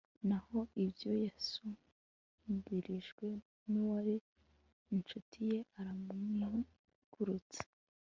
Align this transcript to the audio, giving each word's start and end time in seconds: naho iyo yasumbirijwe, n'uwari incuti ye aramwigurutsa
naho 0.27 0.59
iyo 0.85 1.11
yasumbirijwe, 1.25 3.27
n'uwari 3.71 4.15
incuti 4.93 5.39
ye 5.51 5.59
aramwigurutsa 5.79 7.63